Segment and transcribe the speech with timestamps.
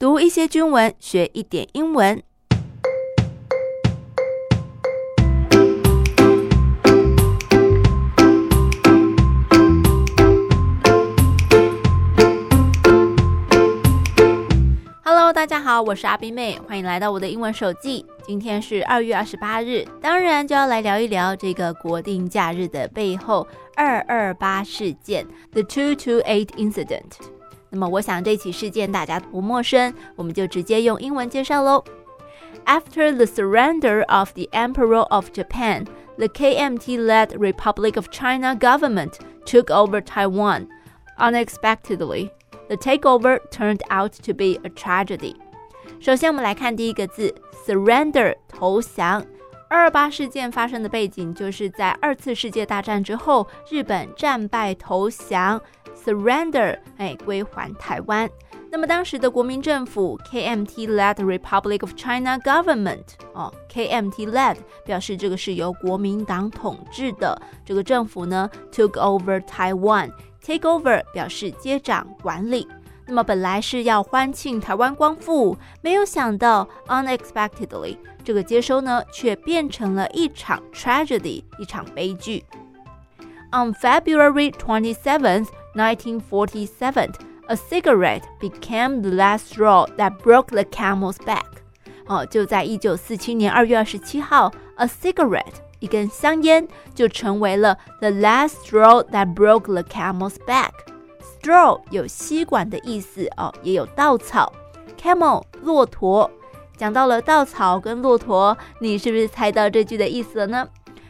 [0.00, 2.22] 读一些军文，学一点英文。
[15.04, 18.06] Hello，大家好，我是阿宾妹，欢迎来到我的英文手记。
[18.26, 23.46] 今天是二月二十八日，当然就要来聊一聊这个国定假日的背后——
[23.76, 27.39] 二二八事件 （The Two Two Eight Incident）。
[27.69, 31.83] 那么，我想这起事件大家不陌生，我们就直接用英文介绍喽。
[32.65, 35.85] After the surrender of the Emperor of Japan,
[36.17, 40.67] the KMT-led Republic of China government took over Taiwan.
[41.17, 42.31] Unexpectedly,
[42.67, 45.35] the takeover turned out to be a tragedy.
[45.99, 47.33] 首先，我们来看第一个字：
[47.67, 49.25] surrender，投降。
[49.70, 55.62] 二二八事件发生的背景，就是在二次世界大战之后，日本战败投降。
[56.04, 58.28] Surrender，哎，归还台湾。
[58.68, 70.10] 那么当时的国民政府 KMT-led Republic of China Government，哦，KMT-led 表示这个是由国民党统治的这个政府呢，took over Taiwan。
[70.42, 72.66] Take over 表示接掌管理。
[73.07, 82.43] 那么本来是要欢庆台湾光复，没有想到 unexpectedly 这个接收呢，却变成了一场 tragedy，一场悲剧。
[83.51, 85.47] On February 27th.
[85.75, 87.11] 1947,
[87.49, 91.43] a cigarette became the last straw that broke the camel's back.
[92.07, 100.71] 哦，就在一九四七年二月二十七号，a cigarette 一根香烟就成为了 the last straw that broke the camel's back.
[101.39, 104.51] Straw 有吸管的意思哦，也有稻草。
[104.97, 106.29] Camel 骆驼，
[106.77, 110.67] 讲到了稻草跟骆驼，你是不是猜到这句的意思了呢？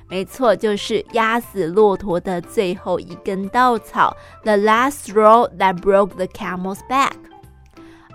[0.08, 7.14] 没错，就是压死骆驼的最后一根稻草，the last straw that broke the camel's back.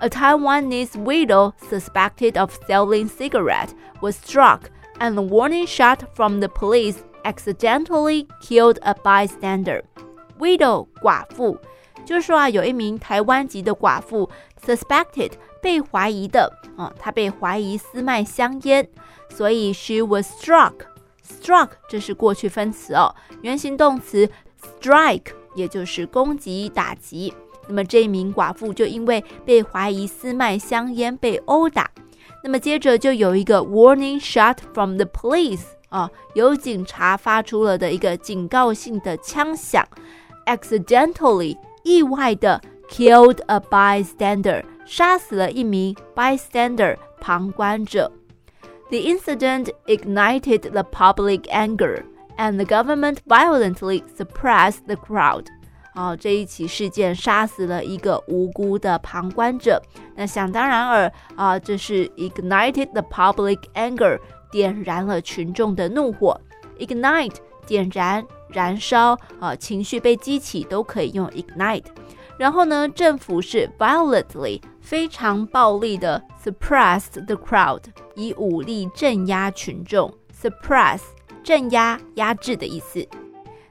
[0.01, 6.49] A Taiwanese widow suspected of selling cigarettes was struck, and the warning shot from the
[6.49, 9.83] police accidentally killed a bystander.
[10.40, 11.58] Widow 寡妇，
[12.06, 14.30] 就是说啊，有一名台湾籍的寡妇
[14.66, 15.32] ，suspected
[15.62, 18.88] 被怀疑的，啊，她被怀疑私卖香烟，
[19.30, 20.74] 所以 she was struck。
[21.24, 24.30] Struck 这是过去分词哦，原形动词
[24.62, 27.34] strike 也就是攻击、打击。
[27.68, 31.90] 那么这名寡妇就因为被怀疑私卖香烟被殴打。
[32.44, 39.84] 那么接着就有一个 warning shot from the police 啊，由警察发出了的一个警告性的枪响。
[40.47, 48.11] Accidentally 意外的 killed a bystander 杀死了一名 bystander 旁观者。
[48.89, 52.03] The incident ignited the public anger,
[52.37, 55.47] and the government violently suppressed the crowd.
[55.95, 59.81] 哦，这一起事件杀死了一个无辜的旁观者。
[60.17, 64.19] 那想当然尔啊，这是 ignited the public anger，
[64.51, 66.41] 点燃了群众的怒火。
[66.79, 67.37] Ignite
[67.67, 71.86] 点燃、 燃烧啊，情绪被激起都可以用 ignite。
[72.38, 77.82] 然后呢，政府是 violently 非常暴力的 suppress the crowd，
[78.16, 80.14] 以武力镇压群众。
[80.38, 81.00] suppress
[81.44, 83.08] 镇压、压制的意思。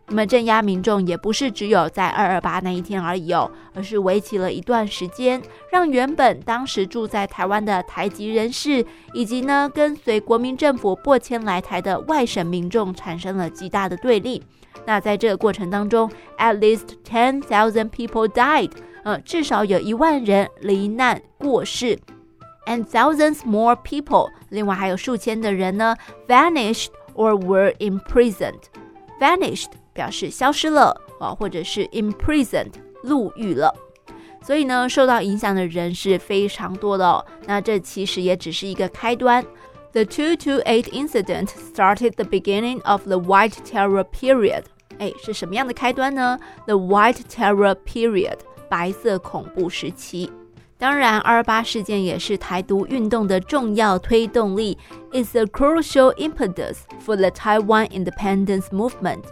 [0.07, 5.41] 那么镇压民众也不是只有在二二八那一天而已哦，而是为期了一段时间，
[5.73, 8.85] 让原本当时住在台湾的台籍人士，
[9.15, 14.43] 以及呢跟随国民政府播迁来台的外省民众产生了极大的对立。
[14.85, 18.71] 那在这个过程当中，at least ten thousand people died，
[19.05, 21.99] 呃，至少有一万人罹难过世
[22.67, 25.97] ，and thousands more people，另外还有数千的人呢
[26.29, 29.71] ，vanished or were imprisoned，vanished。
[29.94, 33.74] vanished 表示消失了啊，或者是 imprisoned 入狱了。
[34.42, 37.26] 所以呢，受到影响的人是非常多的哦。
[37.46, 39.46] 那这其实也只是一个开端。
[39.92, 44.64] The two two eight incident started the beginning of the White Terror period.
[45.00, 46.40] 哎，是什么样的开端呢？
[46.66, 48.38] The White Terror period，
[48.70, 50.32] 白色恐怖时期。
[50.78, 54.78] 当然，二二八事件也是台独运动的重要推动力。
[55.12, 59.24] It's a crucial impetus for the Taiwan independence movement.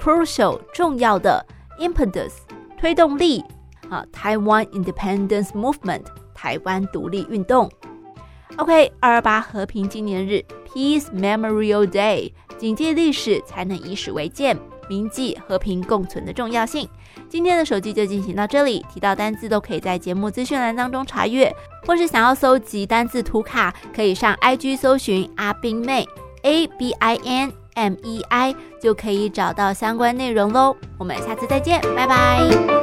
[0.00, 1.44] Crucial，重要的
[1.78, 2.32] ，impetus，
[2.78, 3.44] 推动力
[3.90, 6.04] 啊，Taiwan independence movement，
[6.34, 7.70] 台湾独立运动。
[8.56, 14.58] OK，二二八和平纪念日，Peace Memorial Day，谨记历史，才能以史为鉴。
[14.88, 16.88] 铭记和平共存的重要性。
[17.28, 21.54] 今天的手机就进行到这里，提到单字都可以在节目资讯栏当中查阅，
[21.86, 26.04] 或是想要搜集单字图卡，可以上 IG 搜寻阿宾妹
[26.42, 30.76] A B I N M E I，就可以找到相关内容喽。
[30.98, 32.79] 我们下次再见，拜拜。